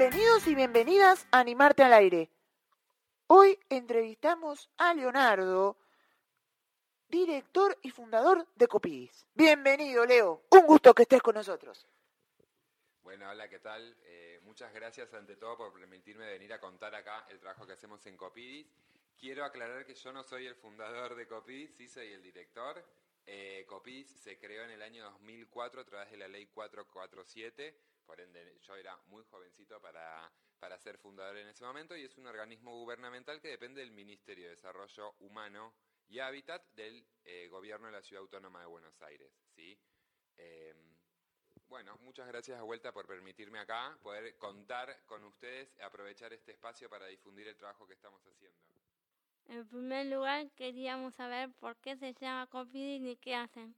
[0.00, 2.30] Bienvenidos y bienvenidas a Animarte al Aire.
[3.26, 5.76] Hoy entrevistamos a Leonardo,
[7.10, 9.26] director y fundador de Copidis.
[9.34, 10.44] Bienvenido, Leo.
[10.50, 11.86] Un gusto que estés con nosotros.
[13.02, 13.96] Bueno, hola, ¿qué tal?
[14.04, 18.06] Eh, muchas gracias ante todo por permitirme venir a contar acá el trabajo que hacemos
[18.06, 18.66] en Copidis.
[19.18, 22.84] Quiero aclarar que yo no soy el fundador de Copidis, sí soy el director.
[23.26, 27.76] Eh, Copidis se creó en el año 2004 a través de la ley 447
[28.10, 32.18] por ende yo era muy jovencito para, para ser fundador en ese momento y es
[32.18, 35.72] un organismo gubernamental que depende del Ministerio de Desarrollo Humano
[36.10, 39.32] y Hábitat del eh, Gobierno de la Ciudad Autónoma de Buenos Aires.
[39.54, 39.78] ¿sí?
[40.36, 40.76] Em,
[41.68, 46.52] bueno, muchas gracias a vuelta por permitirme acá poder contar con ustedes y aprovechar este
[46.52, 48.58] espacio para difundir el trabajo que estamos haciendo.
[49.46, 53.74] En primer lugar, queríamos saber por qué se llama Copidis y qué hacen.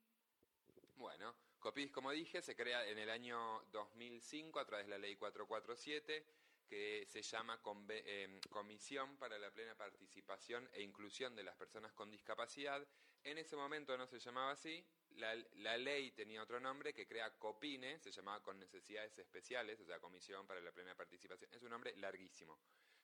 [0.97, 5.16] Bueno, COPIS, como dije, se crea en el año 2005 a través de la ley
[5.16, 6.25] 447,
[6.73, 12.11] que se llama eh, Comisión para la Plena Participación e Inclusión de las Personas con
[12.11, 12.83] Discapacidad.
[13.25, 14.83] En ese momento no se llamaba así,
[15.17, 19.84] la, la, ley tenía otro nombre que crea COPINE, se llamaba con necesidades especiales, o
[19.84, 21.53] sea, Comisión para la Plena Participación.
[21.53, 22.59] Es un nombre larguísimo.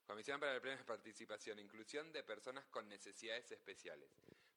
[0.07, 4.09] Comisión para la Plena Participación e Inclusión de Personas con Necesidades Especiales.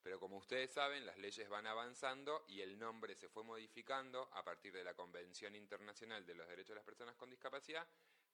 [0.02, 4.46] Pero como ustedes saben, las leyes van avanzando y el nombre se fue modificando a
[4.46, 7.86] partir de la Convención Internacional de los Derechos de las Personas con Discapacidad,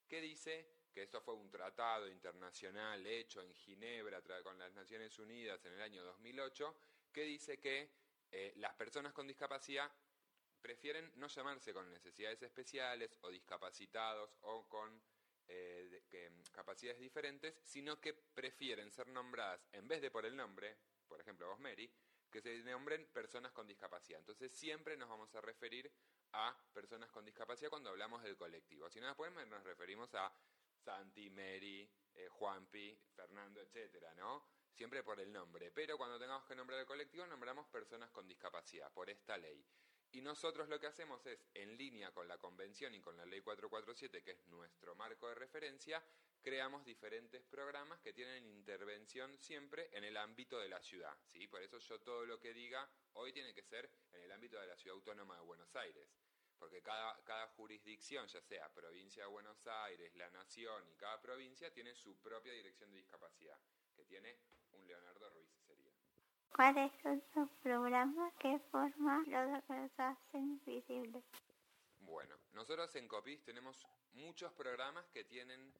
[0.07, 5.63] que dice que esto fue un tratado internacional hecho en Ginebra con las Naciones Unidas
[5.65, 6.75] en el año 2008,
[7.11, 7.91] que dice que
[8.31, 9.91] eh, las personas con discapacidad
[10.61, 15.01] prefieren no llamarse con necesidades especiales o discapacitados o con
[15.47, 16.03] eh,
[16.51, 20.77] capacidades diferentes, sino que prefieren ser nombradas, en vez de por el nombre,
[21.07, 21.89] por ejemplo vos Mary,
[22.29, 24.19] que se nombren personas con discapacidad.
[24.19, 25.91] Entonces siempre nos vamos a referir
[26.33, 28.89] a personas con discapacidad cuando hablamos del colectivo.
[28.89, 30.31] Si no después nos referimos a
[30.77, 34.45] Santi, Mary, eh, Juanpi, Fernando, etcétera, ¿no?
[34.71, 35.71] Siempre por el nombre.
[35.71, 39.65] Pero cuando tengamos que nombrar el colectivo, nombramos personas con discapacidad, por esta ley.
[40.11, 43.41] Y nosotros lo que hacemos es, en línea con la convención y con la ley
[43.41, 46.03] 447, que es nuestro marco de referencia,
[46.41, 51.15] creamos diferentes programas que tienen intervención siempre en el ámbito de la ciudad.
[51.25, 51.47] ¿sí?
[51.47, 54.67] Por eso yo todo lo que diga hoy tiene que ser en el ámbito de
[54.67, 56.07] la Ciudad Autónoma de Buenos Aires.
[56.57, 61.71] Porque cada, cada jurisdicción, ya sea provincia de Buenos Aires, la nación y cada provincia,
[61.71, 63.59] tiene su propia dirección de discapacidad,
[63.95, 64.39] que tiene
[64.71, 65.91] un Leonardo Ruiz sería.
[66.55, 71.23] ¿Cuáles son los programas que forman los que hacen visibles?
[71.99, 75.73] Bueno, nosotros en COPIS tenemos muchos programas que tienen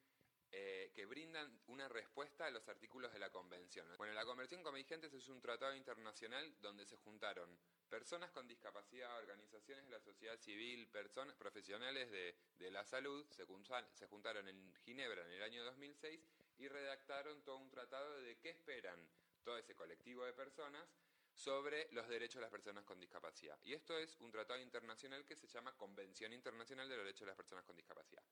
[0.51, 3.85] eh, que brindan una respuesta a los artículos de la Convención.
[3.97, 7.57] Bueno, la Convención Convergentes es un tratado internacional donde se juntaron
[7.89, 13.45] personas con discapacidad, organizaciones de la sociedad civil, personas profesionales de, la salud, se,
[13.93, 18.49] se juntaron en Ginebra en el año 2006 y redactaron todo un tratado de qué
[18.49, 18.99] esperan
[19.43, 20.87] todo ese colectivo de personas
[21.33, 23.59] sobre los derechos de las personas con discapacidad.
[23.63, 27.27] Y esto es un tratado internacional que se llama Convención Internacional de los Derechos de
[27.27, 28.23] las Personas con Discapacidad.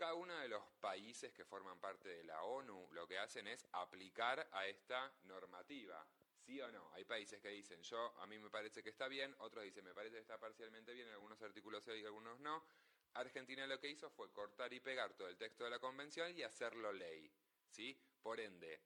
[0.00, 3.68] Cada uno de los países que forman parte de la ONU lo que hacen es
[3.72, 6.08] aplicar a esta normativa.
[6.38, 6.90] ¿Sí o no?
[6.94, 9.92] Hay países que dicen, yo, a mí me parece que está bien, otros dicen, me
[9.92, 12.64] parece que está parcialmente bien, en algunos artículos sí y algunos no.
[13.12, 16.44] Argentina lo que hizo fue cortar y pegar todo el texto de la convención y
[16.44, 17.30] hacerlo ley.
[17.68, 17.94] ¿Sí?
[18.22, 18.80] Por ende,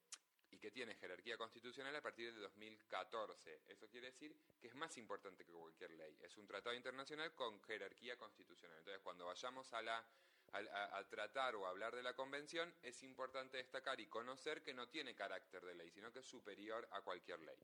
[0.50, 3.62] y que tiene jerarquía constitucional a partir de 2014.
[3.68, 6.18] Eso quiere decir que es más importante que cualquier ley.
[6.22, 8.78] Es un tratado internacional con jerarquía constitucional.
[8.78, 10.04] Entonces, cuando vayamos a la
[10.54, 15.14] a, tratar o hablar de la convención, es importante destacar y conocer que no tiene
[15.14, 17.58] carácter de ley, sino que es superior a cualquier ley.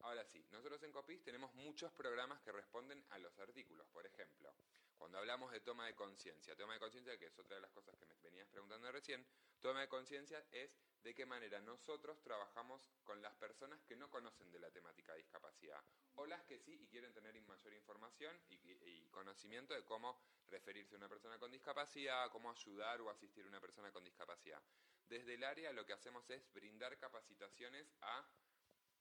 [0.00, 3.86] Ahora sí, nosotros en COPIS tenemos muchos programas que responden a los artículos.
[3.88, 4.54] Por ejemplo,
[4.96, 7.96] cuando hablamos de toma de conciencia, toma de conciencia, que es otra de las cosas
[7.96, 9.26] que me venías preguntando recién,
[9.60, 14.50] toma de conciencia es de qué manera nosotros trabajamos con las personas que no conocen
[14.50, 15.84] de la temática de discapacidad,
[16.14, 20.94] o las que sí y quieren tener mayor información y, y conocimiento de cómo referirse
[20.94, 24.62] a una persona con discapacidad, cómo ayudar o asistir a una persona con discapacidad.
[25.06, 28.26] Desde el área lo que hacemos es brindar capacitaciones a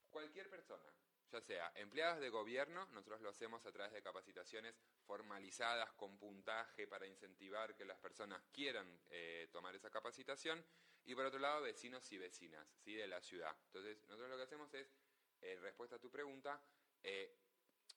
[0.10, 0.94] cualquier persona,
[1.34, 4.76] ya sea empleados de gobierno, nosotros lo hacemos a través de capacitaciones
[5.08, 10.64] formalizadas con puntaje para incentivar que las personas quieran eh, tomar esa capacitación,
[11.06, 12.94] y por otro lado vecinos y vecinas ¿sí?
[12.94, 13.56] de la ciudad.
[13.66, 14.94] Entonces, nosotros lo que hacemos es,
[15.42, 16.62] en respuesta a tu pregunta,
[17.02, 17.36] eh,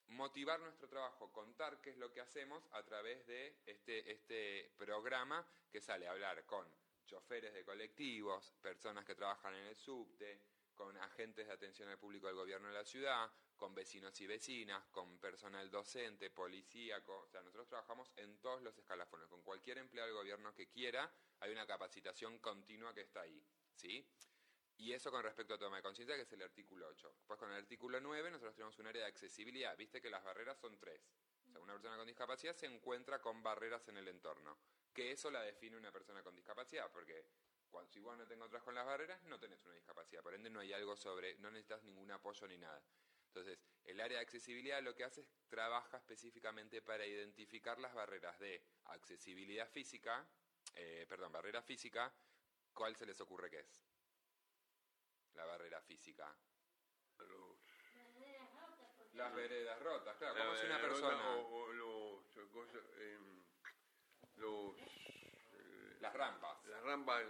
[0.09, 5.47] motivar nuestro trabajo, contar qué es lo que hacemos a través de este, este programa
[5.71, 6.67] que sale a hablar con
[7.05, 10.41] choferes de colectivos, personas que trabajan en el subte,
[10.77, 14.87] con agentes de atención al público del gobierno de la ciudad, con vecinos y vecinas,
[14.89, 20.09] con personal docente, policíaco, o sea, nosotros trabajamos en todos los escalafones, con cualquier empleado
[20.09, 23.43] del gobierno que quiera, hay una capacitación continua que está ahí,
[23.75, 24.07] ¿sí?
[24.79, 27.17] Y eso con respecto a toma de conciencia, que es el artículo 8.
[27.27, 30.59] Pues con el artículo 9 nosotros tenemos un área de accesibilidad, viste que las barreras
[30.59, 31.01] son tres.
[31.47, 34.59] O sea, una persona con discapacidad se encuentra con barreras en el entorno,
[34.93, 37.25] que eso la define una persona con discapacidad, porque
[37.71, 40.51] cuando, si vos no te encontrás con las barreras, no tenés una discapacidad, por ende
[40.51, 42.83] no hay algo sobre, no necesitas ningún apoyo ni nada.
[43.29, 48.39] Entonces, el área de accesibilidad lo que hace es trabaja específicamente para identificar las barreras
[48.39, 50.27] de accesibilidad física,
[50.75, 52.13] eh, perdón, barrera física,
[52.73, 53.85] ¿cuál se les ocurre que es?
[55.35, 56.35] La barrera física.
[59.13, 60.39] Las veredas rotas, claro.
[60.39, 61.37] ¿Cómo es una persona?
[61.37, 62.37] O, los,
[64.37, 65.16] los, eh,
[66.01, 66.65] Las rampas.
[66.67, 67.25] las rampas,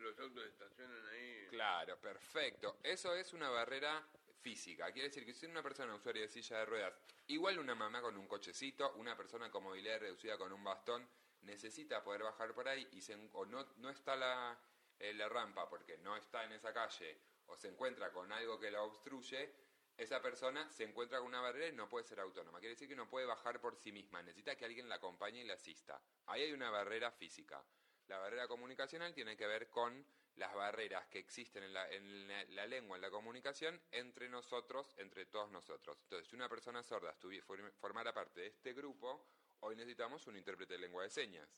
[0.00, 1.46] los autos estacionan ahí.
[1.50, 2.78] Claro, perfecto.
[2.82, 4.06] Eso es una barrera
[4.40, 4.90] física.
[4.92, 6.94] Quiere decir que si una persona usuaria de silla de ruedas,
[7.26, 11.08] igual una mamá con un cochecito, una persona con movilidad reducida con un bastón,
[11.42, 14.58] necesita poder bajar por ahí y se, o no, no está la,
[14.98, 18.70] eh, la rampa porque no está en esa calle o se encuentra con algo que
[18.70, 19.52] la obstruye,
[19.96, 22.58] esa persona se encuentra con una barrera y no puede ser autónoma.
[22.60, 25.44] Quiere decir que no puede bajar por sí misma, necesita que alguien la acompañe y
[25.44, 26.00] la asista.
[26.26, 27.62] Ahí hay una barrera física.
[28.10, 30.04] La barrera comunicacional tiene que ver con
[30.34, 34.92] las barreras que existen en la, en la- la lengua, en la comunicación, entre nosotros,
[34.98, 35.96] entre todos nosotros.
[36.02, 39.28] Entonces, si una persona sorda estuvi- form- formara parte de este grupo,
[39.60, 41.48] hoy necesitamos un intérprete de lengua de señas,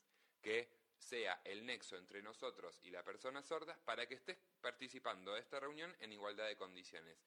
[0.43, 5.39] que sea el nexo entre nosotros y la persona sorda para que estés participando de
[5.39, 7.17] esta reunión en igualdad de condiciones.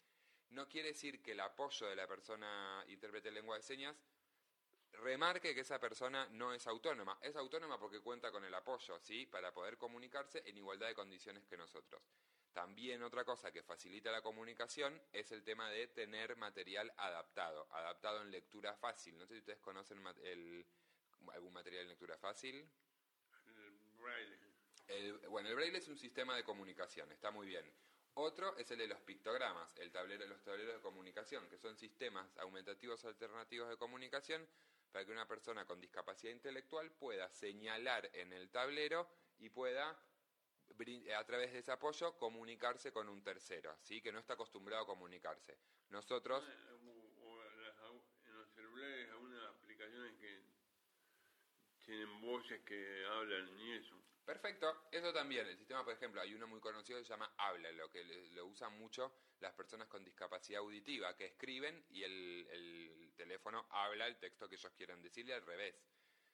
[0.51, 3.97] No quiere decir que el apoyo de la persona intérprete de lengua de señas
[4.93, 7.19] remarque que esa persona no es autónoma.
[7.23, 9.27] Es autónoma porque cuenta con el apoyo, ¿sí?
[9.27, 12.03] Para poder comunicarse en igualdad de condiciones que nosotros.
[12.53, 18.23] También otra cosa que facilita la comunicación es el tema de tener material adaptado, adaptado
[18.23, 19.19] en lectura fácil.
[19.19, 20.67] No sé si ustedes conocen el-
[21.33, 22.67] algún material en lectura fácil.
[23.47, 24.39] El braille.
[24.89, 27.71] El- bueno, el braille es un sistema de comunicación, está muy bien.
[28.15, 32.35] Otro es el de los pictogramas, el tablero, los tableros de comunicación, que son sistemas
[32.39, 34.49] aumentativos alternativos de comunicación
[34.97, 39.07] para que una persona con discapacidad intelectual pueda señalar en el tablero
[39.37, 44.01] y pueda a través de ese apoyo comunicarse con un tercero, ¿sí?
[44.01, 45.59] que no está acostumbrado a comunicarse.
[45.91, 46.73] Nosotros Ah,
[47.21, 47.77] o- las
[48.25, 50.41] en los celulares algunas aplicaciones que
[51.85, 54.03] tienen voces que hablan y eso.
[54.27, 55.47] Perfecto, eso también.
[55.47, 58.03] El sistema, por ejemplo, hay uno muy conocido que se llama Habla, lo que
[58.33, 64.09] lo usan mucho las personas con discapacidad auditiva, que escriben y el, el teléfono habla
[64.09, 65.77] el texto que ellos quieran decirle al revés.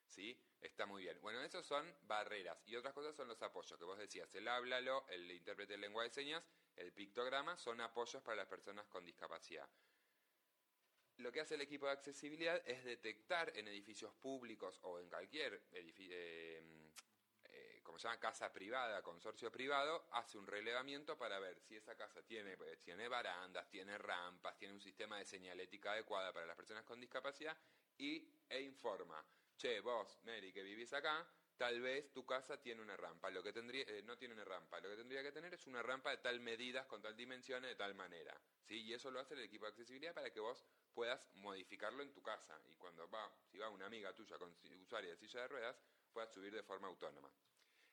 [0.07, 0.39] ¿Sí?
[0.63, 1.21] Está muy bien.
[1.21, 2.63] Bueno, esos son barreras.
[2.67, 6.05] Y otras cosas son los apoyos, que vos decías, el háblalo, el intérprete de lengua
[6.05, 6.43] de señas,
[6.77, 9.69] el pictograma, son apoyos para las personas con discapacidad.
[11.19, 15.63] Lo que hace el equipo de accesibilidad es detectar en edificios públicos o en cualquier
[15.73, 16.82] edificio, eh,
[17.83, 22.23] como se llama, casa privada, consorcio privado, hace un relevamiento para ver si esa casa
[22.23, 26.85] tiene, eh, tiene barandas, tiene rampas, tiene un sistema de señalética adecuada para las personas
[26.85, 27.57] con discapacidad
[27.99, 29.25] y, e informa,
[29.57, 33.53] che, vos, Mary, que vivís acá, tal vez tu casa tiene una rampa, lo que
[33.53, 36.19] tendría, eh, no tiene una rampa, lo que tendría que tener es una rampa de
[36.19, 38.83] tal medidas, con tal dimensiones, de tal manera, ¿sí?
[38.83, 42.23] Y eso lo hace el equipo de accesibilidad para que vos puedas modificarlo en tu
[42.23, 45.83] casa y cuando va, si va una amiga tuya con usuaria de silla de ruedas,
[46.13, 47.33] puedas subir de forma autónoma.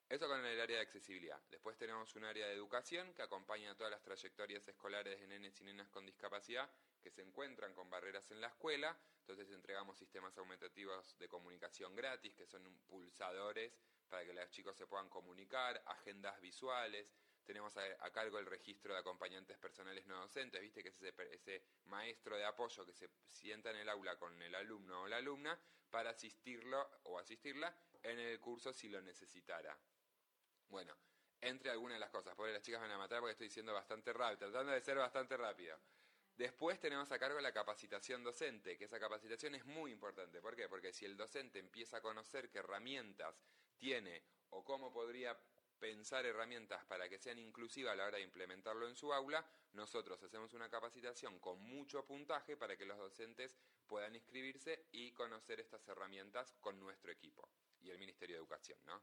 [0.09, 1.39] Eso con el área de accesibilidad.
[1.51, 5.63] Después tenemos un área de educación que acompaña todas las trayectorias escolares de nenes y
[5.63, 6.67] nenas con discapacidad
[6.99, 8.97] que se encuentran con barreras en la escuela.
[9.19, 13.71] Entonces entregamos sistemas aumentativos de comunicación gratis, que son pulsadores
[14.09, 17.13] para que los chicos se puedan comunicar, agendas visuales.
[17.45, 21.13] Tenemos a, a cargo el registro de acompañantes personales no docentes, viste que es ese,
[21.31, 25.17] ese maestro de apoyo que se sienta en el aula con el alumno o la
[25.17, 25.59] alumna
[25.91, 29.77] para asistirlo o asistirla en el curso si lo necesitara.
[30.69, 30.95] Bueno,
[31.41, 34.13] entre algunas de las cosas, porque las chicas van a matar porque estoy diciendo bastante
[34.13, 35.77] rápido, tratando de ser bastante rápido.
[36.35, 40.41] Después tenemos a cargo la capacitación docente, que esa capacitación es muy importante.
[40.41, 40.69] ¿Por qué?
[40.69, 43.43] Porque si el docente empieza a conocer qué herramientas
[43.77, 45.37] tiene o cómo podría
[45.79, 50.21] pensar herramientas para que sean inclusivas a la hora de implementarlo en su aula, nosotros
[50.21, 53.57] hacemos una capacitación con mucho puntaje para que los docentes
[53.87, 57.49] puedan inscribirse y conocer estas herramientas con nuestro equipo
[57.79, 59.01] y el Ministerio de Educación, ¿no?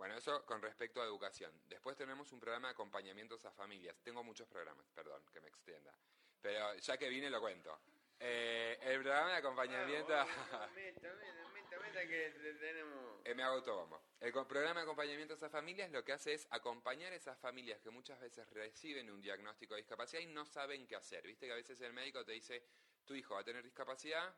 [0.00, 1.52] Bueno, eso con respecto a educación.
[1.68, 3.94] Después tenemos un programa de acompañamientos a familias.
[4.02, 5.94] Tengo muchos programas, perdón, que me extienda.
[6.40, 7.78] Pero ya que vine lo cuento.
[8.18, 10.08] Eh, el programa de acompañamiento...
[10.08, 13.20] Meta, meta, meta que te- tenemos.
[13.26, 14.02] Eh, me hago autobombo.
[14.20, 17.78] El programa de acompañamiento a esas familias lo que hace es acompañar a esas familias
[17.82, 21.26] que muchas veces reciben un diagnóstico de discapacidad y no saben qué hacer.
[21.26, 22.64] Viste que a veces el médico te dice,
[23.04, 24.34] tu hijo va a tener discapacidad,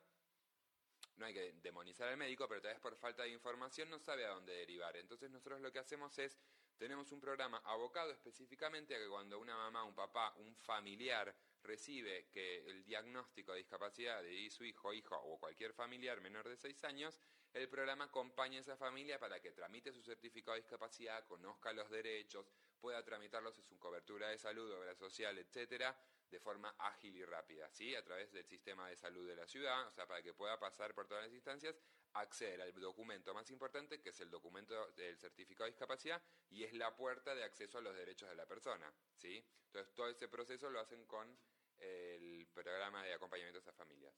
[1.23, 4.27] no hay que demonizar al médico, pero tal vez por falta de información no sabe
[4.27, 4.97] a dónde derivar.
[4.97, 6.37] Entonces nosotros lo que hacemos es,
[6.77, 12.27] tenemos un programa abocado específicamente a que cuando una mamá, un papá, un familiar recibe
[12.33, 16.83] que el diagnóstico de discapacidad de su hijo, hijo o cualquier familiar menor de 6
[16.83, 17.21] años,
[17.53, 21.89] el programa acompaña a esa familia para que tramite su certificado de discapacidad, conozca los
[21.89, 22.51] derechos,
[22.81, 25.97] pueda tramitarlos en su cobertura de salud, obra social, etcétera,
[26.33, 27.95] de forma ágil y rápida, ¿sí?
[27.95, 30.95] A través del sistema de salud de la ciudad, o sea, para que pueda pasar
[30.95, 31.79] por todas las instancias,
[32.15, 36.73] acceder al documento más importante, que es el documento del certificado de discapacidad, y es
[36.73, 39.47] la puerta de acceso a los derechos de la persona, ¿sí?
[39.67, 41.39] Entonces, todo ese proceso lo hacen con
[41.79, 44.15] el programa de acompañamiento a esas familias.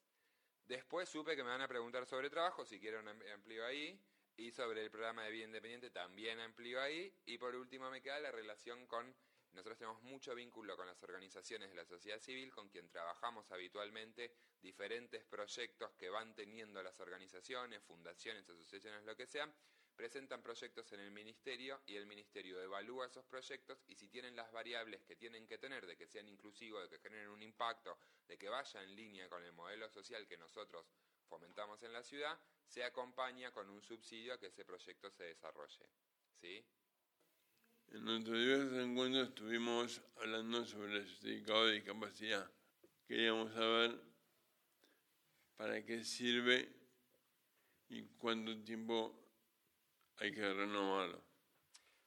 [0.64, 4.00] Después supe que me van a preguntar sobre trabajo, si am- amplio ahí,
[4.36, 8.20] y sobre el programa de vida independiente también amplio ahí, y por último me queda
[8.20, 9.14] la relación con,
[9.54, 14.32] nosotros tenemos mucho vínculo con las organizaciones de la sociedad civil, con quien trabajamos habitualmente,
[14.60, 19.48] diferentes proyectos que van teniendo las organizaciones, fundaciones, asociaciones, lo que sea,
[19.94, 24.50] presentan proyectos en el ministerio y el ministerio evalúa esos proyectos y si tienen las
[24.50, 27.96] variables que tienen que tener, de que sean inclusivos, de que generen un impacto,
[28.26, 30.84] de que vaya en línea con el modelo social que nosotros
[31.28, 35.88] fomentamos en la ciudad, se acompaña con un subsidio a que ese proyecto se desarrolle.
[36.40, 36.66] ¿Sí?
[37.94, 42.50] En nuestros diversos encuentros estuvimos hablando sobre el certificado de discapacidad.
[43.06, 44.00] Queríamos saber
[45.56, 46.74] para qué sirve
[47.88, 49.16] y cuánto tiempo
[50.16, 51.22] hay que renovarlo.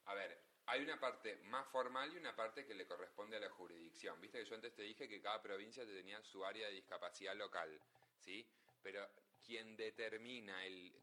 [0.04, 3.50] A ver, hay una parte más formal y una parte que le corresponde a la
[3.50, 4.20] jurisdicción.
[4.20, 7.82] Viste que yo antes te dije que cada provincia tenía su área de discapacidad local,
[8.20, 8.46] ¿sí?
[8.84, 9.08] Pero
[9.42, 10.94] quien determina el,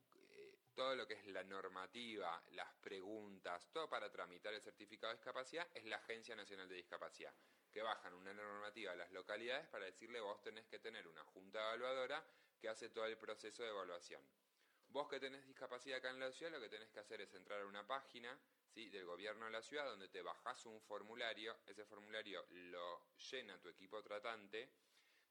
[0.75, 5.67] todo lo que es la normativa, las preguntas, todo para tramitar el certificado de discapacidad
[5.75, 7.33] es la Agencia Nacional de Discapacidad,
[7.73, 11.61] que bajan una normativa a las localidades para decirle vos tenés que tener una junta
[11.61, 12.25] evaluadora
[12.61, 14.23] que hace todo el proceso de evaluación.
[14.89, 17.61] Vos que tenés discapacidad acá en la ciudad, lo que tenés que hacer es entrar
[17.61, 18.39] a una página
[18.69, 18.89] ¿sí?
[18.91, 23.69] del gobierno de la ciudad donde te bajás un formulario, ese formulario lo llena tu
[23.69, 24.71] equipo tratante,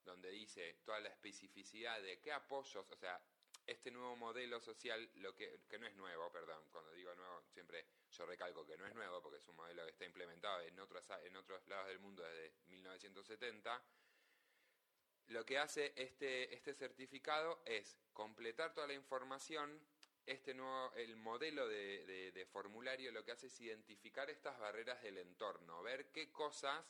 [0.03, 3.21] donde dice toda la especificidad de qué apoyos, o sea,
[3.65, 7.85] este nuevo modelo social, lo que, que no es nuevo, perdón, cuando digo nuevo, siempre
[8.11, 11.07] yo recalco que no es nuevo, porque es un modelo que está implementado en otros,
[11.23, 13.83] en otros lados del mundo desde 1970,
[15.27, 19.79] lo que hace este, este certificado es completar toda la información.
[20.25, 25.01] Este nuevo, el modelo de, de- de formulario lo que hace es identificar estas barreras
[25.01, 26.85] del entorno, ver qué cosas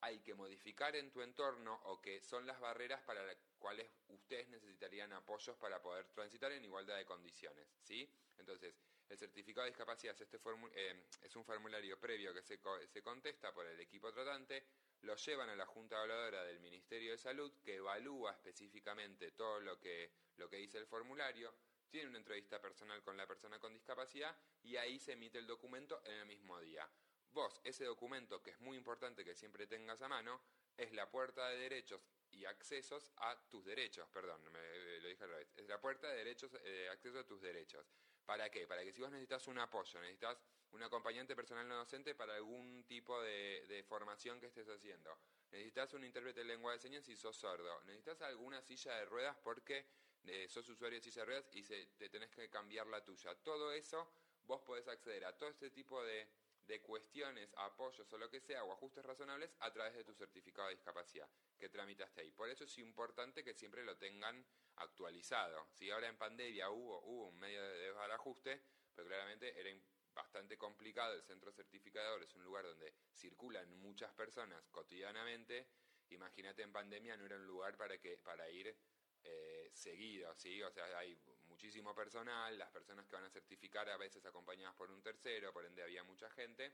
[0.00, 4.48] hay que modificar en tu entorno o que son las barreras para las cuales ustedes
[4.48, 8.12] necesitarían apoyos para poder transitar en igualdad de condiciones, ¿sí?
[8.36, 8.74] Entonces,
[9.08, 10.40] el certificado de discapacidad es, este
[10.74, 14.66] eh, es un formulario previo que se, co- se contesta por el equipo tratante,
[15.02, 19.78] lo llevan a la Junta Evaluadora del Ministerio de Salud, que evalúa específicamente todo lo
[19.78, 21.54] que, lo que dice el formulario,
[21.90, 26.02] tiene una entrevista personal con la persona con discapacidad y ahí se emite el documento
[26.04, 26.88] en el mismo día.
[27.30, 30.40] Vos, ese documento que es muy importante que siempre tengas a mano,
[30.76, 32.00] es la puerta de derechos
[32.32, 36.16] y accesos a tus derechos, perdón, me, lo dije al revés, es la puerta de
[36.16, 37.86] derechos, eh, acceso a tus derechos.
[38.24, 38.66] ¿Para qué?
[38.66, 42.84] Para que si vos necesitas un apoyo, necesitas un acompañante personal no docente para algún
[42.84, 45.18] tipo de, de formación que estés haciendo,
[45.50, 49.36] necesitas un intérprete de lengua de señas si sos sordo, necesitas alguna silla de ruedas
[49.42, 49.86] porque
[50.24, 53.34] eh, sos usuario de silla de ruedas y se, te tenés que cambiar la tuya.
[53.42, 54.08] Todo eso,
[54.44, 56.28] vos podés acceder a todo este tipo de,
[56.66, 60.68] de cuestiones, apoyos o lo que sea, o ajustes razonables a través de tu certificado
[60.68, 61.28] de discapacidad
[61.58, 62.30] que tramitaste ahí.
[62.32, 64.44] Por eso es importante que siempre lo tengan
[64.76, 65.68] actualizado.
[65.72, 68.62] Si ahora en pandemia hubo, hubo un medio de desbarajuste,
[68.94, 69.70] pero claramente era
[70.14, 71.14] bastante complicado.
[71.14, 75.68] El centro certificador es un lugar donde circulan muchas personas cotidianamente.
[76.10, 78.76] Imagínate en pandemia no era un lugar para que para ir
[79.24, 80.62] eh, seguido, ¿sí?
[80.62, 81.16] O sea, hay
[81.62, 85.64] muchísimo personal, las personas que van a certificar a veces acompañadas por un tercero, por
[85.64, 86.72] ende había mucha gente.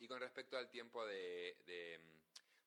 [0.00, 2.00] Y con respecto al tiempo de,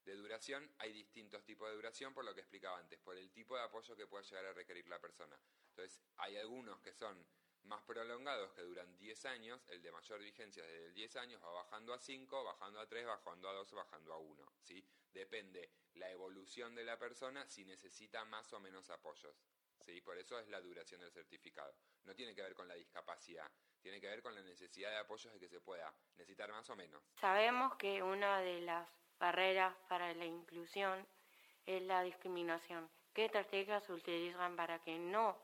[0.06, 3.64] duración, hay distintos tipos de duración, por lo que explicaba antes, por el tipo de
[3.64, 5.38] apoyo que pueda llegar a requerir la persona.
[5.72, 7.28] Entonces, hay algunos que son
[7.64, 11.52] más prolongados, que duran 10 años, el de mayor vigencia es de 10 años, va
[11.52, 14.88] bajando a 5, bajando a 3, bajando a 2, bajando a 1, ¿sí?
[15.12, 19.36] Depende la evolución de la persona si necesita más o menos apoyos,
[19.86, 20.02] ¿sí?
[20.02, 21.74] Por eso es la duración del certificado.
[22.04, 23.50] No tiene que ver con la discapacidad,
[23.82, 26.76] tiene que ver con la necesidad de apoyos de que se pueda necesitar más o
[26.76, 27.04] menos.
[27.20, 28.88] Sabemos que una de las
[29.20, 31.06] barreras para la inclusión
[31.66, 32.90] es la discriminación.
[33.14, 35.38] ¿Qué estrategias se utilizan para que no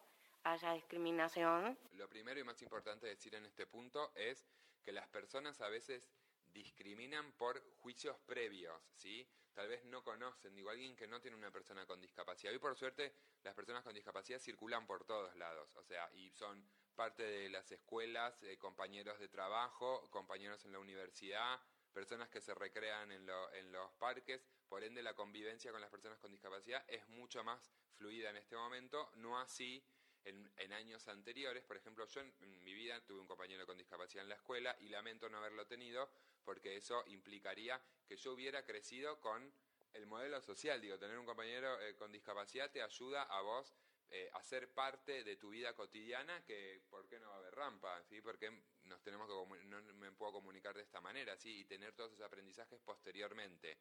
[0.43, 1.77] haya discriminación?
[1.93, 4.47] Lo primero y más importante decir en este punto es
[4.83, 6.09] que las personas a veces
[6.55, 9.27] discriminan por juicios previos, ¿sí?
[9.53, 12.51] Tal vez no conocen, digo, alguien que no tiene una persona con discapacidad.
[12.53, 16.67] Hoy, por suerte, las personas con discapacidad circulan por todos lados, o sea, y son
[16.95, 21.61] parte de las escuelas, eh, compañeros de trabajo, compañeros en la universidad,
[21.93, 26.19] personas que se recrean en, en los parques, por ende la convivencia con las personas
[26.19, 29.85] con discapacidad es mucho más fluida en este momento, no así
[30.25, 31.63] en, años anteriores.
[31.63, 34.89] Por ejemplo, yo en, mi vida tuve un compañero con discapacidad en la escuela y
[34.89, 36.09] lamento no haberlo tenido
[36.45, 39.51] porque eso implicaría que yo hubiera crecido con
[39.93, 40.79] el modelo social.
[40.79, 43.75] Digo, tener un compañero eh, con discapacidad te ayuda a vos
[44.09, 47.55] eh, a ser parte de tu vida cotidiana que, ¿por qué no va a haber
[47.55, 48.03] rampa?
[48.03, 48.21] ¿sí?
[48.21, 48.51] Porque
[48.83, 52.79] nos tenemos que no me puedo comunicar de esta manera y tener todos esos aprendizajes
[52.81, 53.79] posteriormente.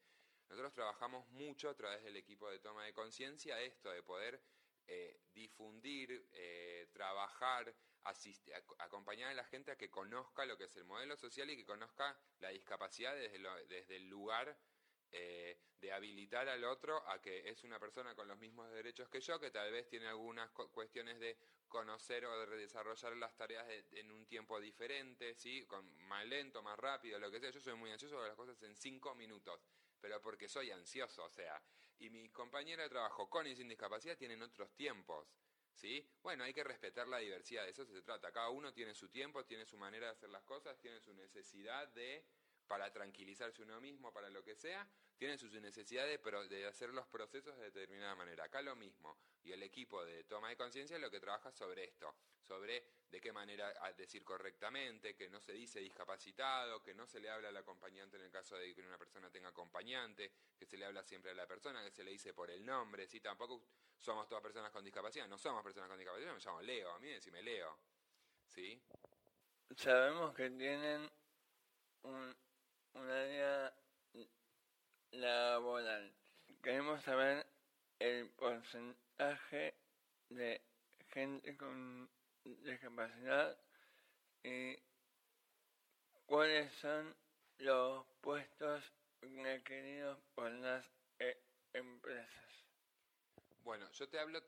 [0.48, 4.42] Nosotros trabajamos mucho a través del equipo de toma de conciencia esto, de poder
[4.86, 6.28] eh, difundir,
[8.04, 11.56] trabajar, acompañar a la gente a que conozca lo que es el modelo social y
[11.56, 14.56] que conozca la discapacidad desde, desde el lugar
[15.10, 19.20] eh, de habilitar al otro a que es una persona con los mismos derechos que
[19.20, 21.36] yo, que tal vez tiene algunas cuestiones de
[21.68, 25.66] conocer o de desarrollar las tareas en un tiempo diferente, ¿sí?
[25.66, 27.50] Con, más lento, más rápido, lo que sea.
[27.50, 29.60] Yo soy muy ansioso de las cosas en cinco minutos,
[30.00, 31.62] pero porque soy ansioso, o sea,
[31.98, 35.28] y mi compañera de trabajo con y sin discapacidad tienen otros tiempos.
[35.74, 36.08] ¿Sí?
[36.22, 38.32] Bueno, hay que respetar la diversidad, de eso se trata.
[38.32, 41.88] Cada uno tiene su tiempo, tiene su manera de hacer las cosas, tiene su necesidad
[41.88, 42.24] de,
[42.66, 47.06] para tranquilizarse uno mismo, para lo que sea, tiene su necesidad de, de hacer los
[47.08, 48.44] procesos de determinada manera.
[48.44, 49.18] Acá lo mismo.
[49.42, 53.20] Y el equipo de toma de conciencia es lo que trabaja sobre esto, sobre de
[53.20, 57.56] qué manera decir correctamente, que no se dice discapacitado, que no se le habla al
[57.56, 61.30] acompañante en el caso de que una persona tenga acompañante, que se le habla siempre
[61.30, 63.20] a la persona, que se le dice por el nombre, ¿sí?
[63.20, 63.62] Tampoco
[64.00, 67.08] somos todas personas con discapacidad, no somos personas con discapacidad, me llamo Leo, a mí
[67.08, 67.78] decime Leo,
[68.48, 68.82] ¿sí?
[69.76, 71.08] Sabemos que tienen
[72.02, 72.36] un,
[72.94, 73.74] una área
[75.12, 76.12] laboral.
[76.60, 77.46] Queremos saber
[78.00, 79.76] el porcentaje
[80.30, 80.60] de
[81.12, 82.10] gente con
[82.44, 83.58] discapacidad
[84.42, 84.78] y
[86.26, 87.14] cuáles son
[87.58, 88.84] los puestos
[89.20, 91.40] requeridos por las eh,
[91.72, 92.44] empresas.
[93.62, 94.40] Bueno, yo te hablo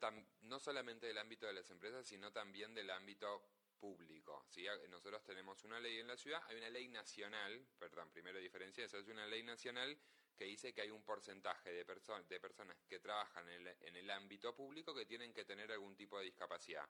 [0.43, 3.43] no solamente del ámbito de las empresas, sino también del ámbito
[3.79, 4.45] público.
[4.51, 4.67] ¿sí?
[4.91, 8.99] Nosotros tenemos una ley en la ciudad, hay una ley nacional, perdón, primero diferencia, esa
[8.99, 9.99] es una ley nacional
[10.37, 11.85] que dice que hay un porcentaje de,
[12.29, 16.27] de personas que trabajan en el ámbito público que tienen que tener algún tipo de
[16.27, 16.87] discapacidad.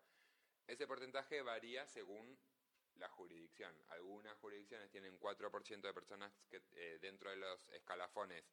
[0.66, 2.38] Ese porcentaje varía según
[2.94, 3.74] la jurisdicción.
[3.88, 8.44] Algunas jurisdicciones tienen 4% de personas que eh, dentro de los escalafones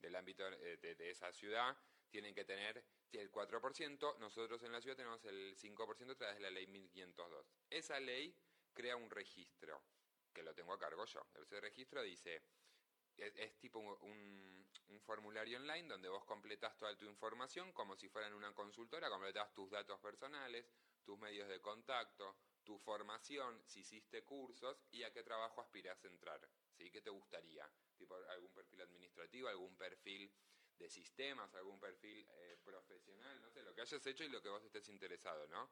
[0.00, 1.76] del ámbito eh, de, esa ciudad
[2.10, 6.42] tienen que tener el 4%, nosotros en la ciudad tenemos el 5% a través de
[6.42, 7.46] la ley 1502.
[7.70, 8.36] Esa ley
[8.74, 9.82] crea un registro,
[10.32, 11.26] que lo tengo a cargo yo.
[11.34, 12.42] Ese registro dice,
[13.16, 14.52] es, tipo un,
[15.04, 19.52] formulario online donde vos completas toda tu información como si fuera en una consultora, completas
[19.52, 20.70] tus datos personales,
[21.04, 26.08] tus medios de contacto, tu formación, si hiciste cursos y a qué trabajo aspiras a
[26.08, 26.48] entrar.
[26.76, 26.90] ¿sí?
[26.90, 27.68] ¿Qué te gustaría?
[27.96, 30.32] ¿Tipo algún perfil administrativo, algún perfil
[30.78, 33.40] de sistemas, algún perfil eh, profesional?
[33.40, 35.70] No sé, lo que hayas hecho y lo que vos estés interesado, ¿no?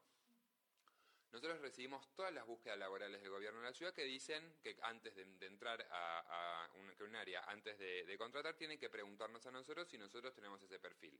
[1.31, 5.15] Nosotros recibimos todas las búsquedas laborales del gobierno de la ciudad que dicen que antes
[5.15, 10.33] de, entrar a, un, área, antes de, contratar, tienen que preguntarnos a nosotros si nosotros
[10.33, 11.17] tenemos ese perfil.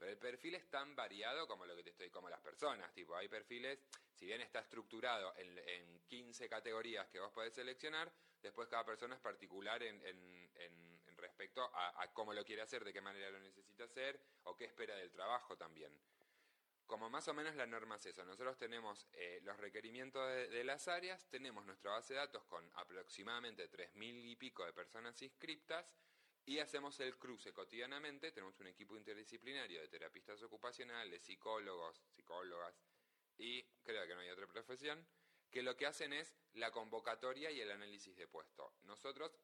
[0.00, 2.92] Pero el perfil es tan variado como lo que te estoy, como las personas.
[2.94, 3.78] Tipo, hay perfiles,
[4.14, 8.10] si bien está estructurado en, en 15 categorías que vos podés seleccionar,
[8.42, 10.00] después cada persona es particular en,
[11.16, 14.96] respecto a, cómo lo quiere hacer, de qué manera lo necesita hacer o qué espera
[14.96, 15.92] del trabajo también.
[16.86, 20.88] Como más o menos la norma es eso, nosotros tenemos eh, los requerimientos de, las
[20.88, 25.86] áreas, tenemos nuestra base de datos con aproximadamente 3.000 y pico de personas inscriptas
[26.50, 32.74] y hacemos el cruce cotidianamente, tenemos un equipo interdisciplinario de terapistas ocupacionales, psicólogos, psicólogas
[33.38, 35.06] y creo que no hay otra profesión,
[35.48, 38.74] que lo que hacen es la convocatoria y el análisis de puesto.
[38.82, 39.38] Nosotros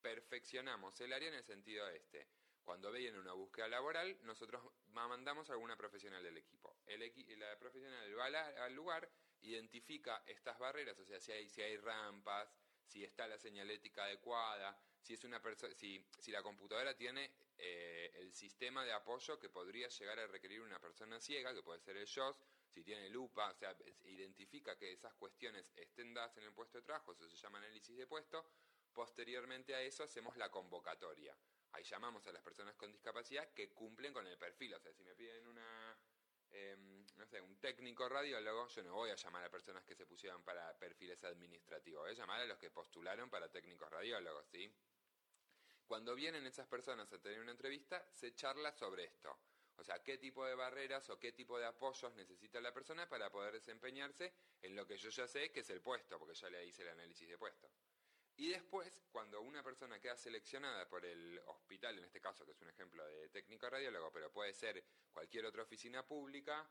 [0.00, 2.26] perfeccionamos el área en el sentido este.
[2.64, 6.76] Cuando viene una búsqueda laboral, nosotros mandamos a alguna profesional del equipo.
[6.86, 8.26] El la profesional va
[8.64, 9.08] al lugar,
[9.42, 12.52] identifica estas barreras, o sea, si hay, si hay rampas,
[12.84, 15.40] si está la señalética adecuada, si, es una
[15.74, 20.60] si, si la computadora tiene eh, el sistema de apoyo que podría llegar a requerir
[20.62, 22.36] una persona ciega, que puede ser el JOS,
[22.68, 26.84] si tiene lupa, o sea, identifica que esas cuestiones estén dadas en el puesto de
[26.84, 28.44] trabajo, eso se llama análisis de puesto,
[28.92, 31.36] posteriormente a eso hacemos la convocatoria.
[31.72, 35.02] Ahí llamamos a las personas con discapacidad que cumplen con el perfil, o sea, si
[35.04, 35.98] me piden una
[36.50, 40.06] em, no sé, un técnico radiólogo, yo no voy a llamar a personas que se
[40.06, 44.72] pusieron para perfiles administrativos, voy a llamar a los que postularon para técnicos radiólogos, ¿sí?
[45.86, 49.38] Cuando vienen esas personas a tener una entrevista, se charla sobre esto.
[49.76, 53.30] O sea, qué tipo de barreras o qué tipo de apoyos necesita la persona para
[53.30, 56.64] poder desempeñarse en lo que yo ya sé que es el puesto, porque ya le
[56.64, 57.68] hice el análisis de puesto.
[58.36, 62.60] Y después, cuando una persona queda seleccionada por el hospital, en este caso, que es
[62.60, 66.68] un ejemplo de técnico radiólogo, pero puede ser cualquier otra oficina pública,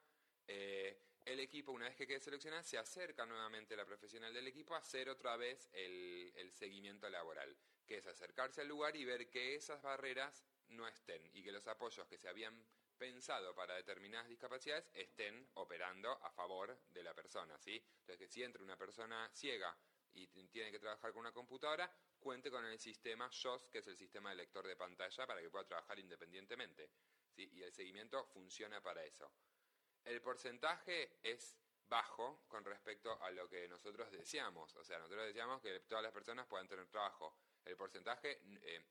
[0.54, 4.48] eh, el equipo, una vez que quede seleccionada, se acerca nuevamente a la profesional del
[4.48, 7.56] equipo a hacer otra vez el, seguimiento laboral,
[7.88, 11.66] que es acercarse al lugar y ver que esas barreras no estén y que los
[11.68, 12.62] apoyos que se habían
[12.98, 17.82] pensado para determinadas discapacidades estén operando a favor de la persona, ¿sí?
[18.02, 19.76] Entonces, que si entra una persona ciega
[20.14, 23.96] y tiene que trabajar con una computadora, cuente con el sistema JOS, que es el
[23.96, 26.90] sistema de lector de pantalla, para que pueda trabajar independientemente.
[27.30, 27.50] ¿sí?
[27.54, 29.32] Y el seguimiento funciona para eso.
[30.06, 34.76] El porcentaje es bajo con respecto a lo que nosotros deseamos.
[34.76, 37.36] O sea, nosotros deseamos que todas las personas puedan tener trabajo.
[37.66, 38.86] El porcentaje, eh,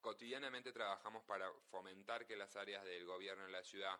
[0.00, 3.98] cotidianamente trabajamos para fomentar que las áreas del gobierno en la ciudad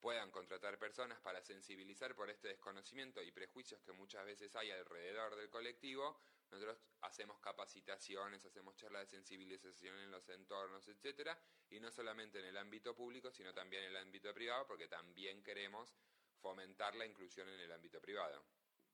[0.00, 5.36] puedan contratar personas para sensibilizar por este desconocimiento y prejuicios que muchas veces hay alrededor
[5.36, 6.20] del colectivo,
[6.52, 11.38] nosotros hacemos capacitaciones, hacemos charlas de sensibilización en los entornos, etcétera,
[11.70, 15.42] y no solamente en el ámbito público, sino también en el ámbito privado, porque también
[15.42, 15.94] queremos
[16.40, 18.44] fomentar la inclusión en el ámbito privado.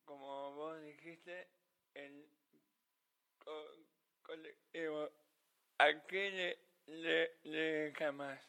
[0.05, 1.51] Como vos dijiste,
[1.95, 2.31] el
[4.23, 5.11] colectivo,
[5.79, 8.41] ¿a qué le, le, llamas?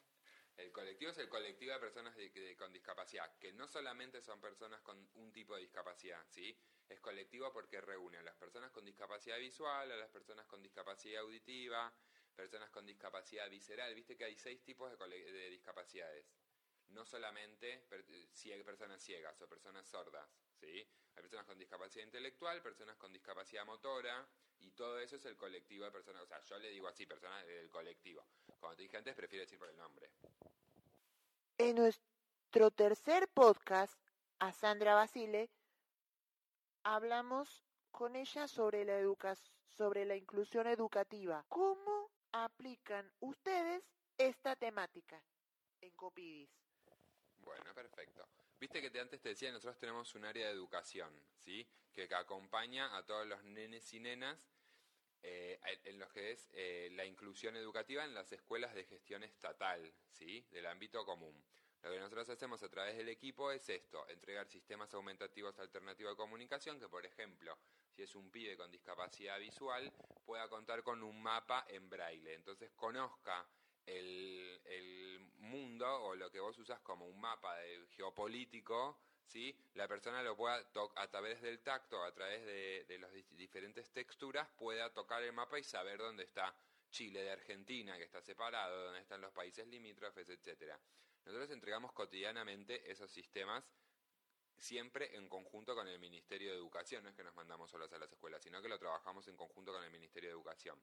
[0.56, 2.16] El colectivo es el colectivo de personas
[2.58, 6.56] con discapacidad, que no solamente son personas con un tipo de discapacidad, ¿sí?
[6.90, 11.22] Es colectivo porque reúne a las personas con discapacidad visual, a las personas con discapacidad
[11.22, 11.94] auditiva,
[12.36, 13.94] personas con discapacidad visceral.
[13.94, 16.26] Viste que hay seis tipos de, de discapacidades.
[16.90, 17.86] No solamente
[18.66, 20.28] personas ciegas o personas sordas,
[20.60, 20.88] ¿sí?
[21.16, 24.28] Hay personas con discapacidad intelectual, personas con discapacidad motora,
[24.62, 26.24] y todo eso es el colectivo de personas.
[26.24, 28.26] O sea, yo le digo así, personas del colectivo.
[28.60, 30.10] Como te dije antes, prefiero decir por el nombre.
[31.58, 34.00] En nuestro tercer podcast,
[34.40, 35.50] a Sandra Basile,
[36.96, 38.86] hablamos con ella sobre
[40.06, 41.46] la inclusión educativa.
[41.48, 43.84] ¿Cómo aplican ustedes
[44.18, 45.24] esta temática
[45.82, 46.50] en Copidis?
[47.38, 48.28] Bueno, perfecto.
[48.60, 51.68] Viste que antes te decía, nosotros tenemos un área de educación, ¿sí?
[51.94, 54.52] Que acompaña a todos los nenes y nenas
[55.22, 59.94] eh, en lo que es eh, la inclusión educativa en las escuelas de gestión estatal,
[60.12, 60.46] ¿sí?
[60.52, 61.46] Del ámbito común.
[61.82, 66.18] Lo que nosotros hacemos a través del equipo es esto, entregar sistemas aumentativos alternativos de
[66.18, 67.58] comunicación que, por ejemplo,
[67.90, 69.92] si es un pibe con discapacidad visual,
[70.26, 72.34] pueda contar con un mapa en braille.
[72.34, 73.48] Entonces conozca
[73.86, 77.56] el, mundo o lo que vos usas como un mapa
[77.92, 79.58] geopolítico, ¿sí?
[79.74, 80.64] la persona lo pueda,
[80.96, 85.58] a través del tacto, a través de, de las diferentes texturas, pueda tocar el mapa
[85.58, 86.56] y saber dónde está
[86.92, 90.80] Chile de Argentina, que está separado, dónde están los países limítrofes, etcétera.
[91.30, 93.64] Nosotros entregamos cotidianamente esos sistemas
[94.58, 98.00] siempre en conjunto con el Ministerio de Educación, no es que nos mandamos solos a
[98.00, 100.82] las escuelas, sino que lo trabajamos en conjunto con el Ministerio de Educación.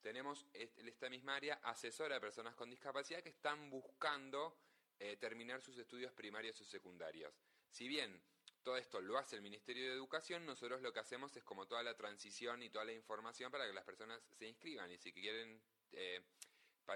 [0.00, 4.58] Tenemos en esta misma área asesora a personas con discapacidad que están buscando
[4.98, 7.32] eh, terminar sus estudios primarios o secundarios.
[7.70, 8.20] Si bien
[8.64, 11.84] todo esto lo hace el Ministerio de Educación, nosotros lo que hacemos es como toda
[11.84, 15.62] la transición y toda la información para que las personas se inscriban y si quieren
[15.92, 16.24] eh,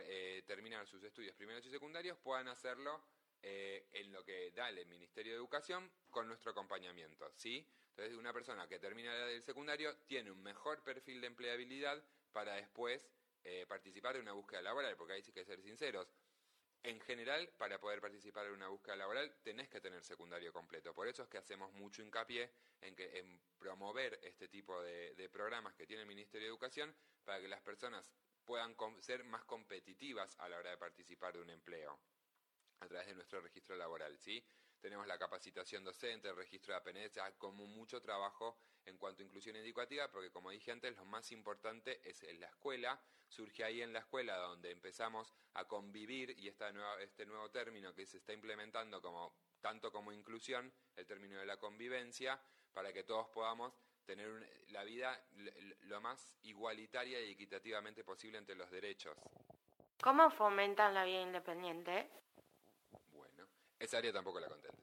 [0.03, 3.05] eh, terminar sus estudios primarios y secundarios puedan hacerlo
[3.43, 7.67] eh, en lo que da el Ministerio de Educación con nuestro acompañamiento, ¿sí?
[7.91, 13.11] Entonces, una persona que termina el secundario tiene un mejor perfil de empleabilidad para después
[13.45, 16.13] eh, participar de una búsqueda laboral, porque hay que ser sinceros.
[16.83, 20.95] En general, para poder participar en una búsqueda laboral, tenés que tener secundario completo.
[20.95, 22.51] Por eso es que hacemos mucho hincapié
[22.81, 27.41] en, que, en promover este tipo de programas que tiene el Ministerio de Educación para
[27.41, 28.11] que las personas
[28.51, 32.01] puedan ser más competitivas a la hora de participar de un empleo
[32.81, 34.45] a través de nuestro registro laboral, ¿sí?
[34.81, 39.55] Tenemos la capacitación docente, el registro de APNS, como mucho trabajo en cuanto a inclusión
[39.55, 43.93] educativa, porque como dije antes, lo más importante es en la escuela, surge ahí en
[43.93, 48.33] la escuela donde empezamos a convivir y esta nueva, este nuevo término que se está
[48.33, 54.29] implementando como tanto como inclusión, el término de la convivencia, para que todos podamos tener
[54.69, 55.23] la vida
[55.83, 59.17] lo más igualitaria y equitativamente posible entre los derechos.
[60.03, 62.09] ¿Cómo fomentan la vida independiente?
[63.13, 63.47] Bueno,
[63.79, 64.81] esa área tampoco la contentes.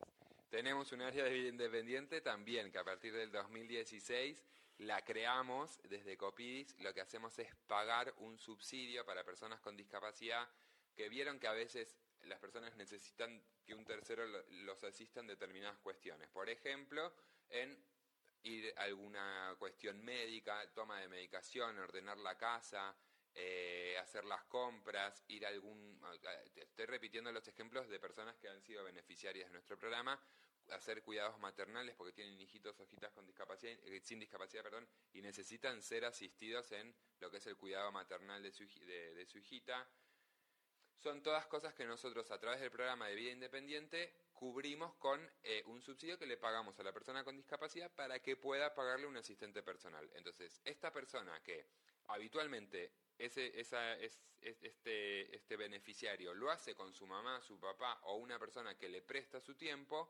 [0.49, 4.45] Tenemos un área de vida independiente también, que a partir del 2016
[4.79, 6.77] la creamos desde Copidis.
[6.79, 10.47] Lo que hacemos es pagar un subsidio para personas con discapacidad
[10.95, 15.27] que vieron que a veces las personas necesitan que un tercero lo- los asista en
[15.27, 16.29] determinadas cuestiones.
[16.29, 17.13] Por ejemplo,
[17.49, 17.77] en
[18.47, 22.95] ir a alguna cuestión médica, toma de medicación, ordenar la casa,
[23.33, 25.99] eh, hacer las compras, ir a algún...
[26.55, 30.19] Estoy repitiendo los ejemplos de personas que han sido beneficiarias de nuestro programa,
[30.71, 35.21] hacer cuidados maternales porque tienen hijitos o hijitas con discapacidad, eh, sin discapacidad, perdón, y
[35.21, 39.87] necesitan ser asistidos en lo que es el cuidado maternal de su, de su hijita.
[40.97, 45.63] Son todas cosas que nosotros a través del programa de vida independiente cubrimos con eh,
[45.65, 49.17] un subsidio que le pagamos a la persona con discapacidad para que pueda pagarle un
[49.17, 50.09] asistente personal.
[50.15, 51.65] Entonces, esta persona que
[52.07, 57.99] habitualmente ese, esa, es, es- este, este beneficiario lo hace con su mamá, su papá
[58.03, 60.09] o una persona que le presta su tiempo,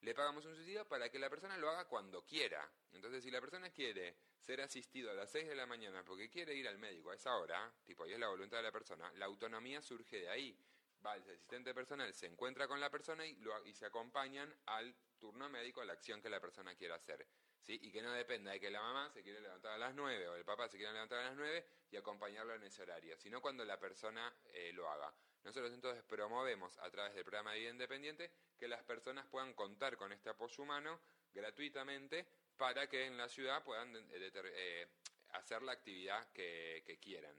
[0.00, 2.66] le pagamos un subsidio para que la persona lo haga cuando quiera.
[2.92, 6.54] Entonces, si la persona quiere ser asistido a las 6 de la mañana porque quiere
[6.54, 9.26] ir al médico a esa hora, tipo, y es la voluntad de la persona, la
[9.26, 10.56] autonomía surge de ahí.
[11.04, 14.94] Va el asistente personal, se encuentra con la persona y, lo- y se acompañan al
[15.18, 17.26] turno médico, a la acción que la persona quiera hacer.
[17.70, 20.36] Y que no dependa de que la mamá se quiere levantar a las 9 o
[20.36, 23.62] el papá se quiere levantar a las 9 y acompañarlo en ese horario, sino cuando
[23.64, 25.12] la persona eh, lo haga.
[25.44, 29.98] Nosotros entonces promovemos a través del programa de vida independiente que las personas puedan contar
[29.98, 30.98] con este apoyo humano
[31.34, 34.88] gratuitamente para que en la ciudad puedan eh, eh,
[35.30, 37.36] hacer la actividad que quieran.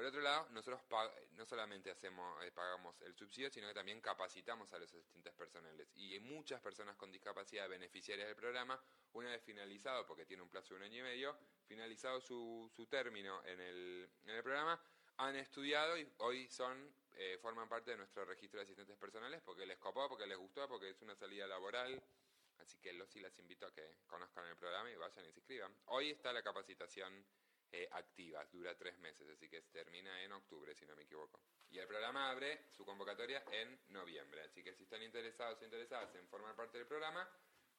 [0.00, 0.80] Por otro lado, nosotros
[1.32, 5.92] no solamente hacemos, eh, pagamos el subsidio, sino que también capacitamos a los asistentes personales.
[5.94, 8.82] Y hay muchas personas con discapacidad beneficiarias del programa,
[9.12, 11.36] una vez finalizado, porque tiene un plazo de un año y medio,
[11.66, 14.82] finalizado su, su término en el, en el programa,
[15.18, 19.66] han estudiado y hoy son eh, forman parte de nuestro registro de asistentes personales porque
[19.66, 22.02] les copó, porque les gustó, porque es una salida laboral.
[22.56, 25.40] Así que los y las invito a que conozcan el programa y vayan y se
[25.40, 25.76] inscriban.
[25.88, 27.22] Hoy está la capacitación
[27.72, 31.40] eh, activa, dura tres meses, así que termina en octubre, si no me equivoco.
[31.70, 36.14] Y el programa abre su convocatoria en noviembre, así que si están interesados o interesadas
[36.16, 37.28] en formar parte del programa,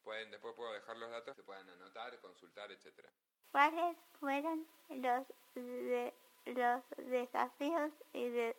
[0.01, 3.11] pueden después puedo dejar los datos, se puedan anotar, consultar, etcétera.
[3.51, 6.13] ¿Cuáles fueron los, de-
[6.45, 8.55] los desafíos y de-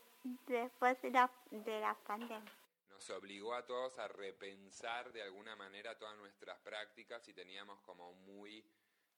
[0.46, 2.52] después de la, de la pandemia?
[2.90, 8.12] nos obligó a todos a repensar de alguna manera todas nuestras prácticas y teníamos como
[8.12, 8.64] muy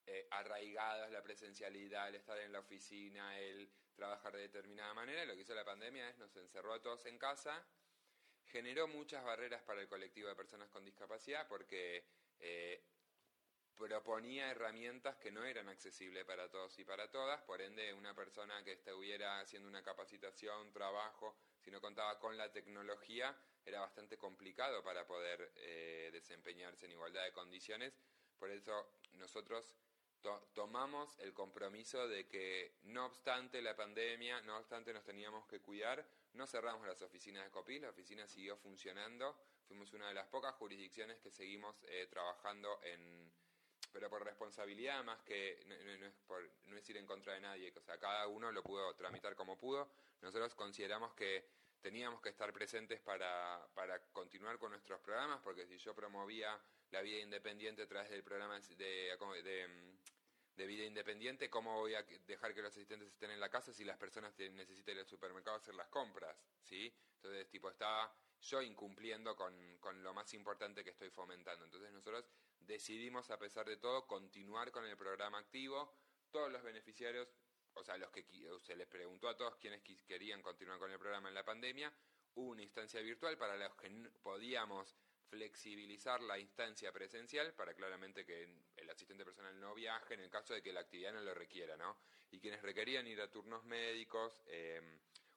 [0.07, 5.25] eh, arraigadas la presencialidad, el estar en la oficina, el trabajar de determinada manera.
[5.25, 7.65] Lo que hizo la pandemia es nos encerró a todos en casa,
[8.47, 12.05] generó muchas barreras para el colectivo de personas con discapacidad porque
[12.41, 12.85] eh,
[13.77, 18.63] proponía herramientas que no eran accesibles para todos y para todas, por ende una persona
[18.63, 24.83] que estuviera haciendo una capacitación, trabajo, si no contaba con la tecnología, era bastante complicado
[24.85, 27.99] para poder eh, desempeñarse en igualdad de condiciones.
[28.39, 29.75] Por eso nosotros
[30.25, 35.61] to- tomamos el compromiso de que no obstante la pandemia, no obstante nos teníamos que
[35.61, 39.37] cuidar, no cerramos las oficinas de COPI, la oficina siguió funcionando,
[39.69, 43.31] fuimos una de las pocas jurisdicciones que seguimos eh, trabajando en,
[43.93, 48.27] pero por responsabilidad más que no, es ir en contra de nadie, o sea, cada
[48.27, 49.91] uno lo pudo tramitar como pudo.
[50.23, 51.45] Nosotros consideramos que
[51.83, 56.59] teníamos que estar presentes para, para continuar con nuestros programas, porque si yo promovía
[56.91, 59.13] la vida independiente a través del programa de,
[60.57, 63.85] de vida independiente, ¿cómo voy a dejar que los asistentes estén en la casa si
[63.85, 66.37] las personas necesitan ir al supermercado a hacer las compras?
[66.63, 66.95] ¿sí?
[67.17, 71.65] Entonces, tipo, estaba yo incumpliendo con, con lo más importante que estoy fomentando.
[71.65, 72.25] Entonces nosotros
[72.61, 75.97] decidimos, a pesar de todo, continuar con el programa activo.
[76.31, 77.29] Todos los beneficiarios,
[77.75, 78.25] o sea, los que
[78.61, 81.93] se les preguntó a todos quienes querían continuar con el programa en la pandemia,
[82.35, 83.89] hubo una instancia virtual para los que
[84.23, 84.97] podíamos
[85.29, 88.49] flexibilizar la instancia presencial para claramente que
[88.85, 91.77] el asistente personal no viaje en el caso de que la actividad no lo requiera,
[91.77, 91.99] ¿no?
[92.31, 94.81] Y quienes requerían ir a turnos médicos eh,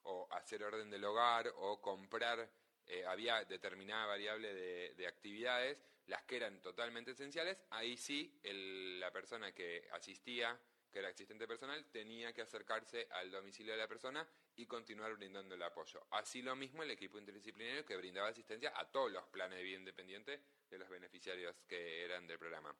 [0.03, 2.49] o hacer orden del hogar o comprar,
[2.85, 9.11] eh, había determinada variable de, de actividades, las que eran totalmente esenciales, ahí sí la
[9.11, 10.57] persona que asistía,
[10.91, 15.55] que era asistente personal, tenía que acercarse al domicilio de la persona y continuar brindando
[15.55, 16.07] el apoyo.
[16.11, 19.79] Así lo mismo el equipo interdisciplinario que brindaba asistencia a todos los planes de vida
[19.79, 22.73] independiente de los beneficiarios que eran del programa.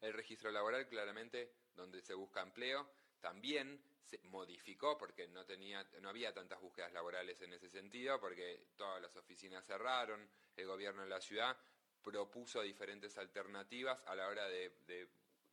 [0.00, 2.88] El registro laboral, claramente, donde se busca empleo,
[3.20, 8.68] también se modificó porque no, tenía, no había tantas búsquedas laborales en ese sentido, porque
[8.76, 11.56] todas las oficinas cerraron, el gobierno de la ciudad
[12.02, 15.08] propuso diferentes alternativas a la hora de,